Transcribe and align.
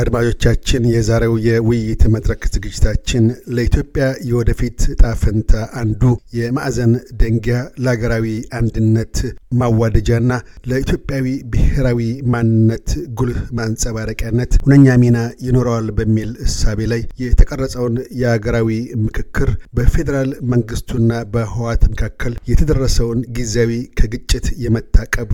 አድማጮቻችን 0.00 0.82
የዛሬው 0.90 1.34
የውይይት 1.46 2.02
መድረክ 2.14 2.42
ዝግጅታችን 2.52 3.24
ለኢትዮጵያ 3.56 4.04
የወደፊት 4.28 4.78
ዕጣ 4.92 5.04
ፈንታ 5.22 5.52
አንዱ 5.80 6.02
የማዕዘን 6.36 6.92
ደንጊያ 7.20 7.56
ለሀገራዊ 7.84 8.26
አንድነት 8.58 9.16
ማዋደጃና 9.60 10.32
ለኢትዮጵያዊ 10.70 11.26
ብሔራዊ 11.54 12.00
ማንነት 12.34 12.88
ጉልህ 13.18 13.40
ማንጸባረቂያነት 13.60 14.52
ሁነኛ 14.64 14.96
ሚና 15.04 15.18
ይኖረዋል 15.46 15.88
በሚል 15.98 16.30
እሳቤ 16.46 16.88
ላይ 16.92 17.02
የተቀረጸውን 17.24 17.96
የሀገራዊ 18.22 18.70
ምክክር 19.04 19.50
በፌዴራል 19.74 20.30
መንግስቱና 20.54 20.98
በህወሓት 21.34 21.84
መካከል 21.92 22.36
የተደረሰውን 22.52 23.20
ጊዜያዊ 23.38 23.72
ከግጭት 24.00 24.48
የመታቀብ 24.64 25.30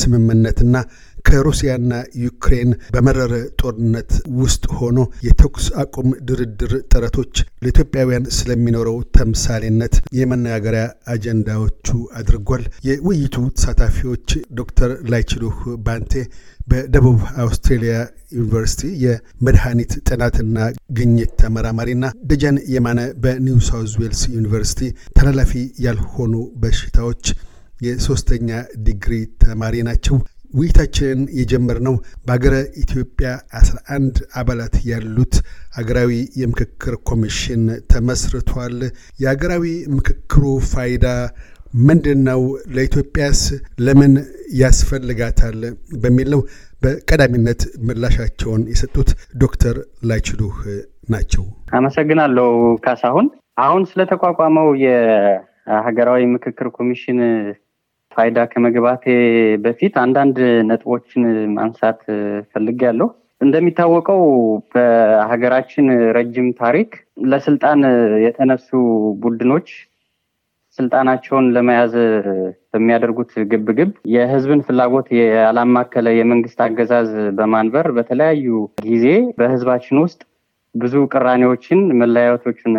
ስምምነትና 0.00 0.76
ከሩሲያና 1.28 1.94
ዩክሬን 2.22 2.70
በመረረ 2.94 3.32
ጦርነት 3.60 4.09
ውስጥ 4.40 4.64
ሆኖ 4.78 4.98
የተኩስ 5.26 5.66
አቁም 5.82 6.08
ድርድር 6.28 6.72
ጥረቶች 6.92 7.34
ለኢትዮጵያውያን 7.62 8.28
ስለሚኖረው 8.36 8.96
ተምሳሌነት 9.16 9.94
የመነጋገሪያ 10.18 10.84
አጀንዳዎቹ 11.14 11.88
አድርጓል። 12.20 12.64
የውይይቱ 12.88 13.36
ተሳታፊዎች 13.56 14.28
ዶክተር 14.60 14.92
ላይችሉህ 15.12 15.56
ባንቴ 15.86 16.14
በደቡብ 16.70 17.20
አውስትሬሊያ 17.42 17.94
ዩኒቨርሲቲ 18.36 18.82
የመድኃኒት 19.04 19.92
ጥናትና 20.08 20.58
ግኝት 20.98 21.32
ተመራማሪና 21.40 22.04
ደጀን 22.30 22.58
የማነ 22.74 23.00
በኒው 23.22 23.58
ሳውዝ 23.68 23.94
ዌልስ 24.02 24.22
ዩኒቨርሲቲ 24.36 24.82
ተላላፊ 25.16 25.52
ያልሆኑ 25.86 26.34
በሽታዎች 26.62 27.24
የሶስተኛ 27.80 28.48
ዲግሪ 28.86 29.14
ተማሪ 29.42 29.76
ናቸው። 29.86 30.16
ውይይታችንን 30.50 31.20
የጀመርነው 31.38 31.94
በሀገረ 32.26 32.54
ኢትዮጵያ 32.82 33.28
11 33.58 34.20
አባላት 34.34 34.74
ያሉት 34.84 35.34
አገራዊ 35.80 36.12
የምክክር 36.40 36.94
ኮሚሽን 37.10 37.62
ተመስርቷል። 37.92 38.76
የሀገራዊ 39.22 39.64
ምክክሩ 39.96 40.42
ፋይዳ 40.70 41.06
ምንድን 41.80 42.20
ነው? 42.28 42.40
ለኢትዮጵያስ 42.74 43.40
ለምን 43.78 44.14
ያስፈልጋታል? 44.62 45.60
በሚል 46.02 46.28
ነው 46.34 46.40
በቀዳሚነት 46.82 47.60
ምላሻቸውን 47.86 48.62
የሰጡት 48.72 49.10
ዶክተር 49.36 49.76
ላይችሉህ 50.04 50.56
ናቸው። 51.10 51.44
አመሰግናለሁ 51.72 52.48
ካሳሁን። 52.86 53.26
አሁን 53.58 53.82
ስለተቋቋመው 53.90 54.68
የሀገራዊ 54.84 56.22
ምክክር 56.34 56.68
ኮሚሽን 56.70 57.18
ፋይዳ 58.12 58.38
ከመግባቴ 58.52 59.04
በፊት 59.64 59.94
አንዳንድ 60.02 60.38
ነጥቦችን 60.70 61.24
ማንሳት 61.56 62.00
ፈልጌያለሁ። 62.52 63.08
እንደሚታወቀው 63.40 64.22
በሀገራችን 64.72 65.86
ረጅም 66.16 66.48
ታሪክ 66.58 66.90
ለስልጣን 67.30 67.80
የተነሱ 68.24 68.68
ቡድኖች 69.22 69.68
ስልጣናቸውን 70.78 71.46
ለመያዝ 71.54 71.94
በሚያደርጉት 72.72 73.30
ግብግብ 73.52 73.90
የሕዝብን 74.14 74.60
ፍላጎት 74.66 75.08
ያላማከለ 75.36 76.08
የመንግስት 76.16 76.58
አገዛዝ 76.66 77.08
በማንበር 77.38 77.86
በተለያዩ 77.96 78.50
ጊዜ 78.86 79.06
በሕዝባችን 79.38 79.98
ውስጥ 80.04 80.20
ብዙ 80.74 80.94
ቅራኔዎችን፣ 81.12 81.80
መለያየቶችን 82.00 82.74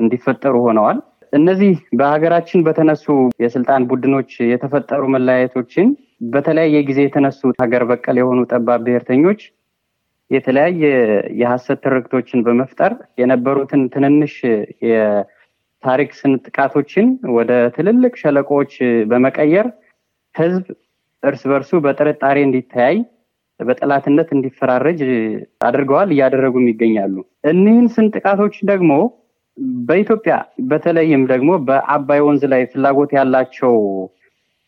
እንዲፈጠሩ 0.00 0.54
ሆነዋል። 0.66 0.98
እነዚህ 1.32 1.70
በሀገራችን 1.98 2.64
በተነሱ 2.66 3.06
የስልጣን 3.42 3.86
ቡድኖች 3.90 4.30
የተፈጠሩ 4.50 5.02
መለያየቶችን 5.14 5.88
በተለያየ 6.32 6.76
ጊዜ 6.88 7.00
የተነሱ 7.04 7.40
ሀገር 7.62 7.82
በቀል 7.90 8.16
የሆኑ 8.20 8.40
ጠባብ 8.50 8.82
ብሔርተኞች 8.86 9.40
የተለያየ 10.30 10.82
የሀሰት 11.40 11.80
ትርክቶችን 11.84 12.44
በመፍጠር 12.46 12.92
የነበሩትን 13.20 13.82
ትንንሽ 13.94 14.34
የታሪክ 14.86 16.10
ስንጥቃቶችን 16.20 17.08
ወደ 17.36 17.52
ትልልቅ 17.76 18.14
ሸለቆዎች 18.22 18.72
በመቀየር 19.10 19.68
ህዝብ 20.34 20.64
እርስ 21.22 21.42
በርሱ 21.50 21.70
በጥርጣሬ 21.84 22.38
እንዲተያይ 22.46 22.96
በጠላትነት 23.60 24.28
እንዲፈራረጅ 24.34 24.98
አድርገዋል፣ 25.66 26.08
እያደረጉም 26.14 26.66
ይገኛሉ። 26.70 27.14
እኒህን 27.50 27.86
ስንጥቃቶች 27.94 28.56
ደግሞ 28.64 28.90
በኢትዮጵያ 29.86 30.34
በተለይም 30.70 31.22
ደግሞ 31.30 31.50
በአባይ 31.68 32.20
ወንዝ 32.26 32.42
ላይ 32.52 32.62
ፍላጎት 32.72 33.10
ያላቸው 33.16 33.74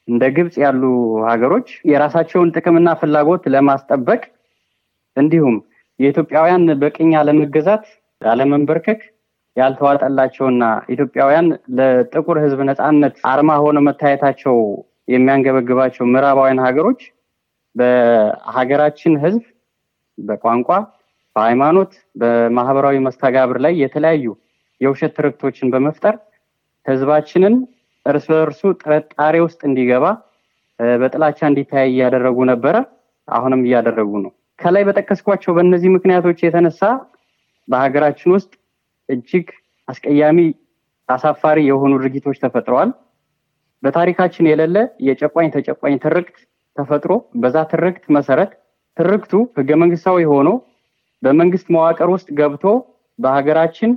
እንደ 0.08 0.24
ግብፅ 0.36 0.54
ያሉ 0.62 0.82
ሀገሮች 1.28 1.68
የራሳቸውን 1.90 2.52
ጥቅምና 2.54 2.88
ፍላጎት 3.00 3.42
ለማስጠበቅ 3.54 4.22
እንዲሁም 5.16 5.56
የኢትዮጵያውያን 6.00 6.64
በቅኝ 6.82 7.10
አለመገዛት፣ 7.20 7.84
አለመንበርከክ 8.22 9.00
ያልተዋጠላቸውና 9.56 10.64
ኢትዮጵያውያን 10.94 11.46
ለጥቁር 11.78 12.36
ሕዝብ 12.44 12.60
ነፃነት 12.68 13.14
አርማ 13.30 13.52
ሆነው 13.62 13.84
መታየታቸው 13.88 14.56
የሚያንገበግባቸው 15.12 16.04
ምዕራባውያን 16.12 16.64
ሀገሮች 16.66 17.00
በሀገራችን 17.76 19.14
ሕዝብ 19.24 19.44
በቋንቋ፣ 20.18 20.70
በሃይማኖት፣ 21.36 21.92
በማህበራዊ 22.20 22.96
መስተጋብር 23.06 23.58
ላይ 23.64 23.74
የተለያዩ 23.82 24.26
የውሸት 24.80 25.12
ትርክቶችን 25.18 25.70
በመፍጠር 25.72 26.14
ህዝባችንን 26.86 27.54
እርስ 28.06 28.26
በእርሱ 28.32 28.60
ጥርጣሬ 28.82 29.36
ውስጥ 29.46 29.60
እንዲገባ 29.68 30.04
በጥላቻ 30.98 31.38
እንዲተያይ 31.50 31.88
እያደረጉ 31.92 32.38
ነበረ። 32.50 32.76
አሁንም 33.28 33.62
እያደረጉ 33.66 34.10
ነው። 34.24 34.30
ከላይ 34.58 34.82
በጠቀስኳቸው 34.88 35.52
በእነዚህ 35.56 35.90
ምክንያቶች 35.96 36.38
የተነሳ 36.42 36.82
በሀገራችን 37.68 38.30
ውስጥ 38.36 38.52
እጅግ 39.08 39.48
አስቀያሚ፣ 39.88 40.38
አሳፋሪ 41.08 41.58
የሆኑ 41.66 41.92
ድርጊቶች 42.00 42.38
ተፈጥረዋል። 42.42 42.90
በታሪካችን 43.82 44.48
የሌለ 44.50 44.76
የጨቋኝ 45.06 45.48
ተጨቋኝ 45.54 45.94
ትርክት 46.04 46.38
ተፈጥሮ 46.76 47.12
በዛ 47.42 47.56
ትርክት 47.72 48.04
መሰረት 48.16 48.50
ትርክቱ 48.96 49.32
ህገ 49.58 49.70
መንግስታዊ 49.82 50.24
ሆኖ 50.32 50.48
በመንግስት 51.22 51.66
መዋቅር 51.74 52.08
ውስጥ 52.14 52.28
ገብቶ 52.38 52.64
በሀገራችን 53.18 53.90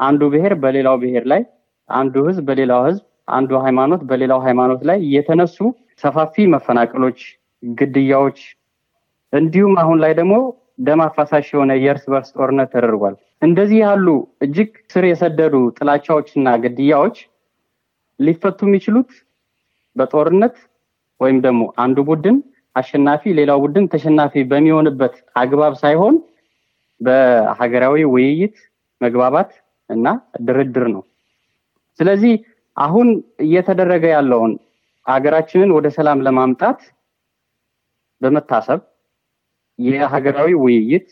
አንዱ 0.00 0.22
ብሔር 0.32 0.52
በሌላው 0.62 0.96
ብሔር 1.02 1.24
ላይ፣ 1.32 1.42
አንዱ 1.90 2.14
ህዝብ 2.28 2.44
በሌላው 2.48 2.82
ህዝብ፣ 2.88 3.02
አንዱ 3.30 3.50
ሃይማኖት 3.64 4.02
በሌላው 4.10 4.40
ሃይማኖት 4.46 4.82
ላይ 4.88 4.98
የተነሱ 5.14 5.56
ሰፋፊ 6.02 6.46
መፈናቀሎች፣ 6.54 7.20
ግድያዎች 7.62 8.38
እንዲሁም 9.32 9.74
አሁን 9.82 9.98
ላይ 10.04 10.12
ደግሞ 10.18 10.34
ደም 10.80 11.00
አፋሳሽ 11.06 11.46
የሆነ 11.54 11.72
የእርስ 11.78 12.04
በርስ 12.12 12.28
ጦርነት 12.36 12.68
ተደርጓል። 12.74 13.14
እንደዚህ 13.42 13.78
ያሉ 13.84 14.06
እጅግ 14.44 14.70
ስር 14.92 15.04
የሰደዱ 15.08 15.54
ጥላቻዎችና 15.78 16.48
ግድያዎች 16.64 17.16
ሊፈቱ 18.20 18.60
የሚችሉት 18.68 19.10
በጦርነት 19.96 20.56
ወይም 21.20 21.38
ደግሞ 21.44 21.62
አንዱ 21.84 21.98
ቡድን 22.08 22.36
አሸናፊ 22.76 23.32
ሌላው 23.38 23.58
ቡድን 23.64 23.86
ተሸናፊ 23.92 24.42
በሚሆንበት 24.50 25.14
አግባብ 25.36 25.74
ሳይሆን 25.82 26.16
በሀገራዊ 27.00 28.04
ውይይት 28.12 28.56
መግባባት 29.00 29.50
እና 29.90 30.06
ድርድር 30.46 30.86
ነው። 30.94 31.02
ስለዚህ 32.00 32.34
አሁን 32.76 33.08
እየተደረገ 33.44 34.04
ያለውን 34.12 34.52
ሀገራችንን 35.06 35.70
ወደ 35.76 35.86
ሰላም 35.96 36.18
ለማምጣት 36.26 36.80
በመታሰብ 38.22 38.80
የሀገራዊ 39.78 40.50
ውይይት 40.62 41.08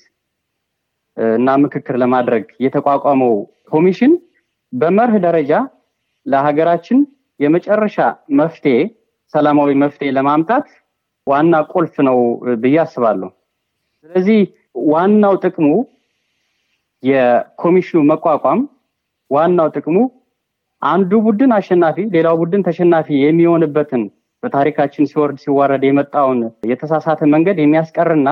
እና 1.35 1.49
ምክክር 1.65 1.97
ለማድረግ 2.03 2.47
የተቋቋመው 2.65 3.35
ኮሚሽን 3.71 4.13
በመርህ 4.73 5.17
ደረጃ 5.27 5.53
ለሀገራችን 6.27 6.99
የመጨረሻ 7.41 7.97
መፍትሄ 8.39 8.77
ሰላማዊ 9.35 9.71
መፍትሄ 9.83 10.09
ለማምጣት 10.17 10.67
ዋና 11.27 11.55
ቁልፍ 11.73 11.95
ነው 12.09 12.19
ብዬ 12.63 12.77
አስባለሁ። 12.83 13.31
ስለዚህ 14.03 14.41
ዋናው 14.91 15.35
ጥቅሙ 15.45 15.69
የኮሚሽኑ 17.03 18.01
መቋቋም 18.11 18.61
ዋናው 19.31 19.69
ጥቅሙ 19.77 19.97
አንዱ 20.83 21.13
ቡድን 21.27 21.53
አሸናፊ 21.57 21.99
ሌላው 22.15 22.35
ቡድን 22.41 22.63
ተሸናፊ 22.67 23.09
የሚሆንበትን 23.23 24.03
በታሪካችን 24.43 25.09
ሲወርድ 25.11 25.37
ሲዋረድ 25.45 25.83
የመጣውን 25.87 26.41
የተሳሳተ 26.71 27.21
መንገድ 27.35 27.59
የሚያስቀርና 27.61 28.29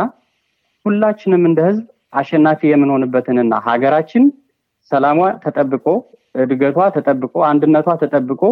ሁላችንም 0.86 1.44
እንደ 1.48 1.60
ሕዝብ 1.68 1.86
አሸናፊ 2.12 2.60
የምንሆንበትንና 2.70 3.54
ሀገራችን 3.68 4.24
ሰላሟ 4.90 5.20
ተጠብቆ 5.44 5.86
እድገቷ 6.34 6.78
ተጠብቆ 6.96 7.34
አንድነቷ 7.48 7.88
ተጠብቆ 8.02 8.42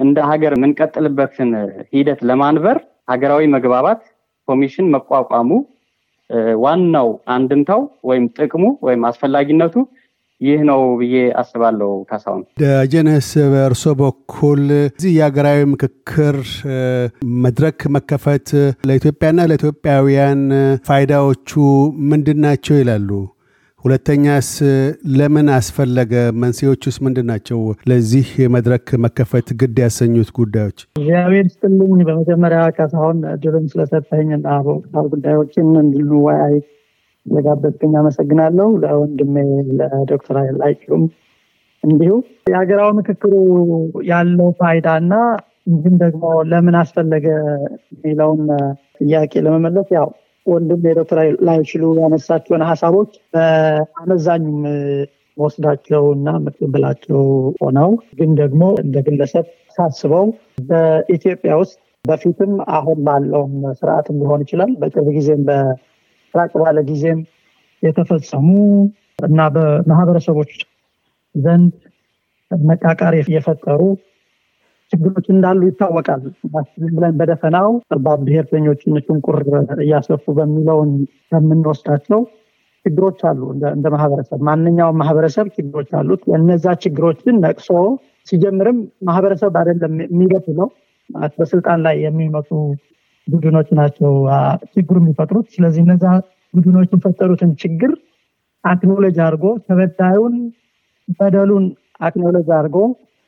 እንደ 0.00 0.18
ሀገር 0.30 0.52
የምንቀጥልበትን 0.56 1.50
ሂደት 1.94 2.20
ለማንበር 2.30 2.76
ሀገራዊ 3.12 3.44
መግባባት 3.54 4.00
ኮሚሽን 4.48 4.86
መቋቋሙ 4.94 5.50
ዋናው 6.62 7.08
አንድምታው 7.34 7.80
ወይም 8.04 8.26
ጥቅሙ 8.38 8.64
ወይም 8.82 9.02
አስፈላጊነቱ 9.08 9.74
ይህ 10.40 10.60
ነው 10.68 10.82
ብዬ 11.00 11.14
አስባለሁ። 11.40 11.88
ካሳሁን 12.10 12.42
ደጀንስ፣ 12.60 13.26
በእርሶ 13.52 13.84
በኩል 13.98 14.62
እዚህ 14.88 15.10
የሀገራዊ 15.16 15.60
ምክክር 15.72 16.36
መድረክ 17.44 17.80
መከፈት 17.96 18.48
ለኢትዮጵያና 18.88 19.46
ለኢትዮጵያውያን 19.50 20.42
ፋይዳዎቹ 20.88 21.50
ምንድን 22.10 22.40
ናቸው 22.46 22.76
ይላሉ? 22.80 23.10
ሁለተኛስ 23.84 24.48
ለምን 25.18 25.46
አስፈለገ? 25.54 26.12
መንስኤዎቹስ 26.42 26.96
ምንድን 27.04 27.26
ናቸው? 27.30 27.58
ለዚህ 27.90 28.26
መድረክ 28.54 28.86
መከፈት 29.04 29.48
ግድ 29.60 29.76
ያሰኙት 29.82 30.30
ጉዳዮች? 30.38 30.78
እግዚአብሔር 30.96 31.46
ስጥልኝ። 31.52 32.02
በመጀመሪያ 32.08 32.60
ካሳሁን 32.78 33.20
እድሉን 33.32 33.66
ስለሰጠኝና 33.72 34.46
በወቅታዊ 34.66 35.06
ጉዳዮችን 35.14 35.70
እንድንወያይ 35.82 36.54
ስለጋበዝከኝ 37.26 37.94
አመሰግናለሁ። 38.00 38.68
ለወንድሜ 38.82 39.36
ለዶክተር 39.80 40.38
ላይችሉም 40.60 41.04
እንዲሁ 41.84 42.12
የሀገራዊ 42.50 42.90
ምክክሩ 42.98 43.32
ያለው 44.10 44.50
ፋይዳ 44.60 44.88
እና 45.02 45.14
እንዲሁም 45.66 45.96
ደግሞ 46.04 46.22
ለምን 46.50 46.76
አስፈለገ 46.80 47.26
የሚለውን 47.94 48.42
ጥያቄ 49.00 49.32
ለመመለስ 49.46 49.88
ያው 49.96 50.08
ወንድም 50.46 50.82
የዶክተር 50.88 51.18
ላይችሉ 51.46 51.84
ያነሳቸውን 51.98 52.62
ሀሳቦች 52.68 53.10
በአመዛኙም 53.34 54.60
ወስዳቸው 55.36 56.04
እና 56.14 56.28
የምትቀበላቸው 56.38 57.20
ሆነው 57.60 57.90
ግን 58.18 58.30
ደግሞ 58.40 58.62
እንደ 58.82 58.96
ግለሰብ 59.06 59.44
ሳስበው 59.76 60.26
በኢትዮጵያ 60.70 61.52
ውስጥ 61.60 61.76
በፊትም 62.04 62.52
አሁን 62.76 62.98
ባለውም 63.06 63.54
ስርዓትም 63.78 64.18
ሊሆን 64.22 64.42
ይችላል። 64.44 64.72
በቅርብ 64.80 65.08
ጊዜም 65.16 65.42
ራቅ 66.34 66.52
ባለ 66.62 66.78
ጊዜም 66.90 67.20
የተፈጸሙ 67.82 68.48
እና 69.26 69.40
በማህበረሰቦች 69.54 70.52
ዘንድ 71.34 71.72
መቃቃር 72.50 73.14
የፈጠሩ 73.34 73.80
ችግሮች 74.92 75.26
እንዳሉ 75.32 75.60
ይታወቃል። 75.68 76.22
ብለን 76.90 77.14
በደፈናው 77.18 77.70
ጠባብ 77.90 78.20
ብሔርተኞችን 78.26 79.00
ሽንቁር 79.04 79.38
እያሰፉ 79.84 80.24
በሚለውን 80.38 80.90
ከምንወስዳቸው 81.30 82.20
ችግሮች 82.84 83.20
አሉ። 83.30 83.40
እንደ 83.72 83.86
ማህበረሰብ 83.94 84.40
ማንኛውም 84.48 84.98
ማህበረሰብ 85.00 85.46
ችግሮች 85.56 85.90
አሉት። 85.98 86.22
እነዛ 86.38 86.66
ችግሮችን 86.84 87.40
ነቅሶ 87.44 87.68
ሲጀምርም 88.28 88.78
ማህበረሰብ 89.08 89.52
አይደለም 89.60 89.94
የሚገትለው 90.04 90.68
በስልጣን 91.36 91.78
ላይ 91.86 91.96
የሚመጡ 92.04 92.48
ቡድኖች 93.26 93.68
ናቸው 93.78 94.12
ችግሩ 94.74 94.96
የሚፈጥሩት። 95.02 95.46
ስለዚህ 95.54 95.82
እነዛ 95.86 96.04
ቡድኖች 96.54 96.90
የፈጠሩትን 96.94 97.50
ችግር 97.62 97.90
አክኖሎጅ 98.64 99.16
አድርጎ 99.26 99.44
ተበዳዩን 99.66 100.34
በደሉን 101.18 101.64
አክኖሎጅ 102.00 102.48
አድርጎ 102.56 102.76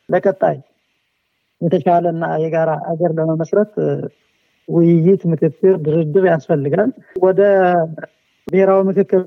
ለቀጣይ 0.09 0.57
የተሻለና 1.63 2.25
የጋራ 2.43 2.71
ሀገር 2.89 3.11
ለመመስረት 3.19 3.73
ውይይት፣ 4.69 5.23
ምክክር፣ 5.33 5.75
ድርድር 5.85 6.25
ያስፈልጋል። 6.31 6.91
ወደ 7.23 7.41
ብሔራዊ 8.47 8.81
ምክክር 8.91 9.23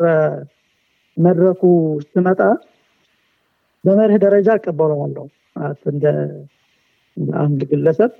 መድረኩ 1.17 1.61
ስመጣ 2.07 2.39
በመርህ 3.83 4.17
ደረጃ 4.25 4.47
እቀበለዋለሁ። 4.59 5.25
እንደ 5.91 6.05
አንድ 7.39 7.59
ግለሰብ 7.71 8.11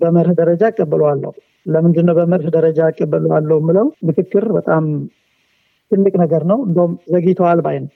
በመርህ 0.00 0.34
ደረጃ 0.40 0.62
እቀበለዋለሁ። 0.72 1.32
ለምንድነው 1.66 2.14
በመርህ 2.18 2.50
ደረጃ 2.56 2.80
እቀበለዋለሁ 2.92 3.56
የምለው? 3.60 3.86
ምክክር 4.08 4.44
በጣም 4.56 4.84
ትልቅ 5.90 6.14
ነገር 6.22 6.42
ነው። 6.50 6.58
እንደውም 6.66 6.92
ዘግይተዋል 7.12 7.60
ባይ 7.66 7.76
ነው። 7.84 7.90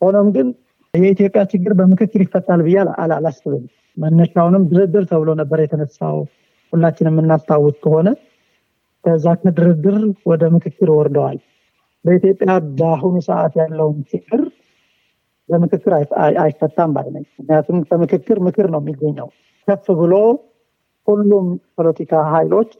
ሆኖም 0.00 0.28
ግን 0.36 0.48
የኢትዮጵያ 0.94 1.42
ችግር 1.52 1.72
በምክክር 1.78 2.20
ይፈታል 2.24 2.60
ብዬ 2.66 2.76
አላስብም። 3.10 3.64
መነሻውንም 3.96 4.64
ድርድር 4.70 5.04
ተብሎ 5.10 5.30
ነበር 5.40 5.58
የተነሳው። 5.62 6.18
ሁላችን 6.72 7.08
የምናስታውስ 7.10 7.76
ከሆነ 7.84 8.08
ከዛ 9.04 9.26
ከድርድር 9.40 9.96
ወደ 10.30 10.44
ምክክር 10.54 10.88
ወርደዋል። 10.96 11.38
በኢትዮጵያ 12.04 12.50
በአሁኑ 12.78 13.16
ሰዓት 13.28 13.54
ያለውን 13.60 13.98
ችግር 14.10 14.40
በምክክር 15.48 15.92
አይፈታም 16.42 16.92
ባይ 16.94 17.08
ነኝ። 17.14 17.24
ምክንያቱም 17.32 17.78
ከምክክር 17.88 18.38
ምክር 18.46 18.66
ነው 18.74 18.80
የሚገኘው 18.82 19.28
ከፍ 19.68 19.86
ብሎ 20.00 20.14
ሁሉም 21.08 21.46
ፖለቲካ 21.76 22.22
ኃይሎች 22.32 22.70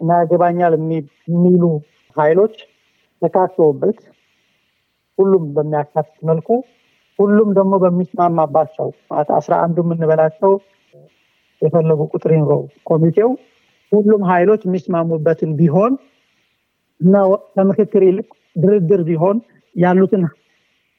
እና 0.00 0.10
ያገባኛል 0.20 0.74
የሚሉ 1.28 1.62
ኃይሎች 2.16 2.54
ተካተውበት 3.22 3.98
ሁሉም 5.18 5.44
በሚያካትት 5.54 6.18
መልኩ 6.22 6.48
ሁሉም 7.18 7.48
ደግሞ 7.56 7.74
በሚስማማባቸው 7.82 8.88
አስራ 9.38 9.54
አንዱ 9.64 9.78
የምንበላቸው 9.84 10.52
የፈለጉ 11.62 12.00
ቁጥር 12.12 12.32
ይኑረው። 12.34 12.60
ኮሚቴው 12.86 13.30
ሁሉም 13.92 14.22
ኃይሎች 14.30 14.62
የሚስማሙበትን 14.66 15.52
ቢሆን 15.60 15.92
እና 17.00 17.14
ከምክክር 17.54 18.02
ይልቅ 18.08 18.28
ድርድር 18.56 19.02
ቢሆን 19.08 19.36
ያሉትን 19.74 20.22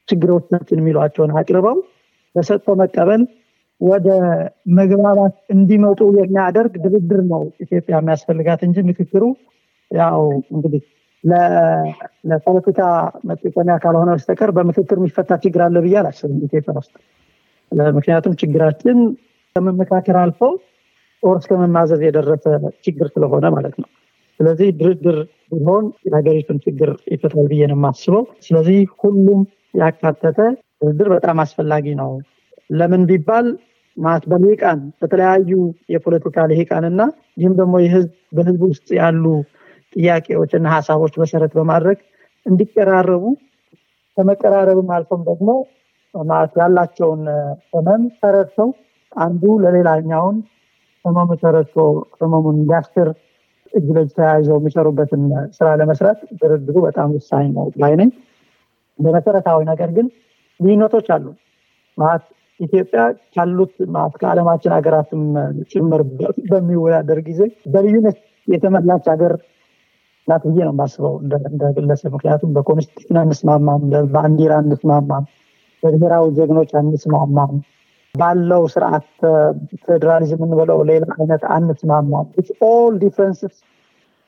ችግሮቻችን 0.08 0.80
የሚሏቸውን 0.80 1.32
አቅርበው 1.40 1.78
በሰጥቶ 2.34 2.74
መቀበል 2.80 3.22
ወደ 3.80 4.08
መግባባት 4.78 5.34
እንዲመጡ 5.54 6.00
የሚያደርግ 6.18 6.72
ድርድር 6.84 7.20
ነው 7.30 7.42
ኢትዮጵያ 7.64 7.94
የሚያስፈልጋት 7.98 8.60
እንጂ 8.66 8.78
ምክክሩ 8.88 9.22
ያው 9.90 10.22
እንግዲህ 10.54 10.82
ለፖለቲካ 12.24 12.80
መጠቀሚያ 13.28 13.76
ካልሆነ 13.82 14.10
በስተቀር 14.16 14.50
በምክክር 14.56 14.98
የሚፈታ 15.00 15.38
ችግር 15.44 15.60
አለ 15.66 15.76
ብዬ 15.84 15.94
አላስብም 16.00 16.40
ኢትዮጵያ 16.48 16.74
ውስጥ። 16.78 16.94
ምክንያቱም 17.96 18.34
ችግራችን 18.40 18.98
ከመመካከር 19.56 20.16
አልፈው 20.22 20.52
ጦር 21.22 21.36
እስከ 21.40 21.52
መማዘዝ 21.62 22.02
የደረሰ 22.06 22.44
ችግር 22.84 23.06
ስለሆነ 23.14 23.46
ማለት 23.56 23.74
ነው። 23.82 23.88
ስለዚህ 24.40 24.68
ድርድር 24.80 25.16
ቢሆን 25.52 25.86
የሀገሪቱን 26.06 26.58
ችግር 26.66 26.90
ይፈታል 27.12 27.46
ብዬ 27.50 27.62
ነው 27.70 27.76
የማስበው። 27.78 28.22
ስለዚህ 28.46 28.78
ሁሉም 29.02 29.40
ያካተተ 29.74 30.38
ድርድር 30.82 31.08
በጣም 31.14 31.40
አስፈላጊ 31.44 31.86
ነው። 32.00 32.12
ለምን 32.70 33.02
ቢባል 33.10 33.46
ማለት 33.96 34.24
በልሂቃን 34.30 34.80
በተለያዩ 35.00 35.50
የፖለቲካ 35.94 36.46
ልሂቃን 36.50 36.84
እና 36.90 37.00
ይህም 37.38 37.54
ደግሞ 37.60 37.74
በህዝብ 38.32 38.62
ውስጥ 38.66 38.88
ያሉ 39.00 39.24
ጥያቄዎች 39.96 40.52
እና 40.58 40.66
ሀሳቦች 40.74 41.14
መሰረት 41.22 41.52
በማድረግ 41.58 41.98
እንዲቀራረቡ 42.46 43.24
ከመቀራረብም 44.16 44.88
አልፎም 44.94 45.22
ደግሞ 45.28 45.50
ማለት 46.14 46.52
ያላቸውን 46.60 47.22
ህመም 47.72 48.02
ተረድተው 48.20 48.70
አንዱ 49.16 49.42
ለሌላኛውን 49.62 50.36
ህመሙ 51.04 51.30
ተረድቶ 51.42 51.76
ህመሙን 52.18 52.56
እንዲያስር 52.60 53.08
እጅ 53.72 53.86
ለእጅ 53.96 54.10
ተያይዘው 54.16 54.56
የሚሰሩበትን 54.58 55.22
ስራ 55.56 55.68
ለመስራት 55.80 56.18
ድርድሩ 56.40 56.76
በጣም 56.86 57.08
ወሳኝ 57.16 57.46
ነው 57.56 57.66
ላይ 57.82 57.92
ነኝ። 58.00 58.10
በመሰረታዊ 58.98 59.60
ነገር 59.70 59.90
ግን 59.96 60.06
ልዩነቶች 60.60 61.06
አሉ 61.14 61.26
ማለት 61.98 62.24
ኢትዮጵያ 62.60 63.02
ካሉት 63.34 63.74
ማለት 63.94 64.14
ከዓለማችን 64.20 64.74
ሀገራትም 64.76 65.22
ጭምር 65.70 66.02
በሚወዳደር 66.50 67.20
ጊዜ 67.28 67.40
በልዩነት 67.72 68.18
የተመላች 68.48 69.06
ሀገር 69.12 69.32
ናት 70.28 70.42
ብዬ 70.46 70.58
ነው 70.60 70.72
የማስበው 70.74 71.14
እንደ 71.50 71.64
ግለሰብ። 71.76 72.12
ምክንያቱም 72.16 72.50
በ 72.56 72.65
constitution 72.65 73.18
አንስማማም፣ 73.22 73.82
በባንዲራ 73.92 74.52
አንስማማም፣ 74.62 75.24
በብሔራዊ 75.82 76.24
ጀግኖች 76.38 76.70
አንስማማም፣ 76.80 77.52
ባለው 78.14 78.62
ስርዓት 78.72 79.08
ፌዴራሊዝም 79.84 80.40
እንበለው 80.46 80.78
ሌላ 80.88 81.04
አይነት 81.18 81.42
አንስማማም። 81.56 82.26
all 82.68 82.94
differences 83.02 83.54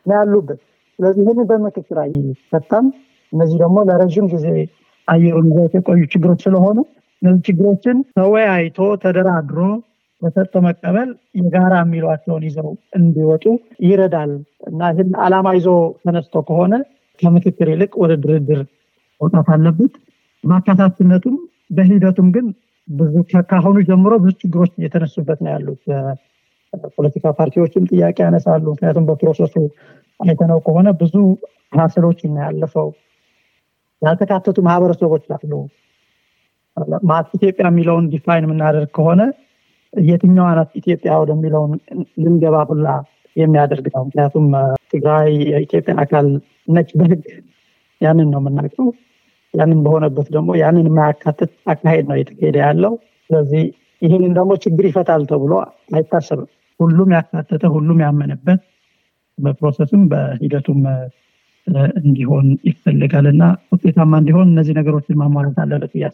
ነው 0.06 0.14
ያሉበት። 0.18 0.60
ስለዚህ 0.98 1.22
ይህን 1.24 1.48
በምክክር 1.50 1.98
አይፈታም። 2.02 2.86
እነዚህ 3.32 3.56
ደግሞ 3.62 3.78
ለረዥም 3.88 4.26
ጊዜ 4.32 4.46
አየሩን 5.08 5.46
ይዘው 5.50 5.66
የቆዩ 5.70 6.02
ችግሮች 6.12 6.40
ስለሆኑ 6.46 6.78
እነዚህ 7.22 7.42
ችግሮችን 7.48 7.96
ተወያይቶ 8.16 8.78
ተደራድሮ 9.02 9.58
በሰጥቶ 10.22 10.56
መቀበል 10.66 11.08
የጋራ 11.38 11.74
የሚሏቸውን 11.82 12.42
ይዘው 12.48 12.68
እንዲወጡ 12.98 13.44
ይረዳል 13.86 14.32
እና 14.68 14.90
ይህን 14.92 15.10
ዓላማ 15.24 15.48
ይዞ 15.56 15.68
ተነስቶ 16.02 16.42
ከሆነ 16.48 16.74
ከምክክር 17.20 17.68
ይልቅ 17.72 17.92
ወደ 18.02 18.12
ድርድር 18.22 18.60
መውጣት 19.20 19.48
አለበት። 19.54 19.94
ማካታትነቱም 20.44 21.36
በሂደቱም 21.70 22.28
ግን 22.36 22.46
ብዙ 22.88 23.14
ከአሁኑ 23.50 23.76
ጀምሮ 23.88 24.12
ብዙ 24.22 24.32
ችግሮች 24.40 24.72
እየተነሱበት 24.78 25.38
ነው 25.44 25.50
ያሉት። 25.54 25.82
ፖለቲካ 26.96 27.24
ፓርቲዎችም 27.38 27.84
ጥያቄ 27.90 28.16
ያነሳሉ። 28.26 28.64
ምክንያቱም 28.74 29.06
በፕሮሰሱ 29.08 29.54
አይተነው 30.20 30.58
ከሆነ 30.66 30.88
ብዙ 31.00 31.14
ሀስሎች 31.76 32.18
ያለፈው 32.40 32.88
ያልተካተቱ 34.02 34.58
ማህበረሰቦች 34.66 35.24
አሉ። 35.36 35.52
ኢትዮጵያ 37.36 37.64
የሚለውን 37.66 38.04
define 38.12 38.44
የምናደርግ 38.46 38.90
ከሆነ 38.96 39.22
የትኛዋ 39.92 40.48
ናት 40.56 40.70
ኢትዮጵያ 40.80 41.12
ወደሚለውን 41.22 41.72
ልንገባ 42.22 42.56
ሁላ 42.68 42.86
የሚያደርግ 43.36 43.86
ነው። 43.94 44.02
ምክንያቱም 44.06 44.46
ትግራይ 44.92 45.28
የኢትዮጵያ 45.50 45.94
አካል 46.02 46.26
ነች 46.68 46.90
በህግ 46.98 47.22
ያንን 48.00 48.28
ነው 48.32 48.40
የምናውቀው። 48.42 48.88
ያንን 49.54 49.78
በሆነበት 49.84 50.26
ደግሞ 50.34 50.50
ያንን 50.60 50.86
የማያካትት 50.88 51.52
አካሄድ 51.66 52.04
ነው 52.10 52.16
እየተካሄደ 52.18 52.56
ያለው። 52.64 52.92
ስለዚህ 53.30 53.64
ይህንን 54.02 54.32
ደግሞ 54.38 54.52
ችግር 54.64 54.84
ይፈታል 54.88 55.22
ተብሎ 55.30 55.52
አይታሰብም። 55.94 56.48
ሁሉም 56.80 57.10
ያካተተ 57.16 57.64
ሁሉም 57.74 57.98
ያመነበት 58.04 58.60
በ 59.38 59.50
process 59.50 59.91
ም 59.91 60.02
በሂደቱም 60.08 60.80
እንዲሆን 62.00 62.46
ይፈልጋል 62.68 63.26
እና 63.30 63.42
ውጤታማ 63.72 64.12
እንዲሆን 64.20 64.48
እነዚህ 64.52 64.74
ነገሮችን 64.78 65.18
ማሟላት 65.20 65.58
አለበት 65.62 65.92
ብዬ 65.94 66.06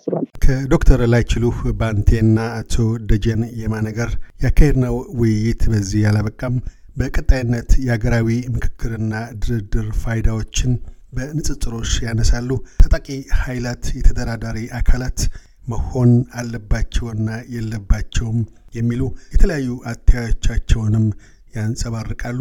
ከዶክተር 0.44 1.00
ላይችሉ 1.12 1.44
ባንቴና 1.80 2.38
አቶ 2.58 2.74
ደጀን 3.10 3.42
የማነ 3.62 3.88
ጋር 3.98 4.10
ያካሄድነው 4.44 4.96
ውይይት 5.20 5.62
በዚህ 5.72 6.02
ያላበቃም። 6.06 6.56
በቀጣይነት 6.96 7.70
የሀገራዊ 7.84 8.28
ምክክርና 8.54 9.12
ድርድር 9.42 9.88
ፋይዳዎችን 10.02 10.72
በንጽጽሮች 11.12 11.92
ያነሳሉ። 12.06 12.50
ታጣቂ 12.82 13.06
ኃይላት 13.42 13.84
የተደራዳሪ 13.98 14.58
አካላት 14.78 15.20
መሆን 15.64 16.10
አለባቸውና 16.40 17.30
የለባቸውም 17.54 18.38
የሚሉ 18.74 19.02
የተለያዩ 19.34 19.70
አተያዮቻቸውንም 19.90 21.06
ያንጸባርቃሉ። 21.54 22.40